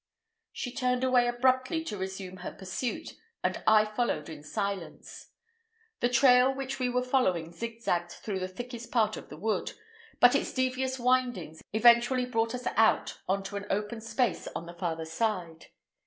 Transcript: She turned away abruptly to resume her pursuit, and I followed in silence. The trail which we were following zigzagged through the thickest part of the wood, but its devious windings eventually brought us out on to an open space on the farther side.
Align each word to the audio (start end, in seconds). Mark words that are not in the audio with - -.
She 0.51 0.71
turned 0.73 1.03
away 1.03 1.27
abruptly 1.27 1.83
to 1.83 1.95
resume 1.95 2.37
her 2.37 2.51
pursuit, 2.51 3.13
and 3.43 3.61
I 3.67 3.85
followed 3.85 4.29
in 4.29 4.41
silence. 4.41 5.29
The 5.99 6.09
trail 6.09 6.51
which 6.51 6.79
we 6.79 6.89
were 6.89 7.03
following 7.03 7.51
zigzagged 7.51 8.09
through 8.13 8.39
the 8.39 8.47
thickest 8.47 8.89
part 8.91 9.15
of 9.15 9.29
the 9.29 9.37
wood, 9.37 9.73
but 10.19 10.33
its 10.33 10.53
devious 10.53 10.97
windings 10.97 11.61
eventually 11.71 12.25
brought 12.25 12.55
us 12.55 12.65
out 12.75 13.19
on 13.29 13.43
to 13.43 13.57
an 13.57 13.67
open 13.69 14.01
space 14.01 14.47
on 14.55 14.65
the 14.65 14.73
farther 14.73 15.05
side. 15.05 15.67